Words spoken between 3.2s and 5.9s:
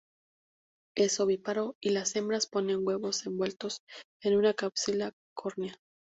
envueltos en una cápsula córnea.